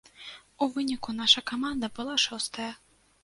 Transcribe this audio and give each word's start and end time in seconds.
У 0.65 0.67
выніку, 0.77 1.13
наша 1.19 1.43
каманда 1.51 1.91
была 1.99 2.15
шостая. 2.27 2.71